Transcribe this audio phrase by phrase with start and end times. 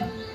[0.00, 0.29] Bye.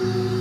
[0.00, 0.33] you.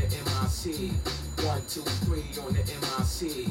[0.00, 0.92] The MIC.
[1.46, 3.48] One, two, three on the MIC.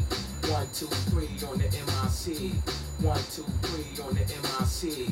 [0.50, 2.54] One, two, three on the MIC.
[3.02, 5.10] One, two, three on the MIC.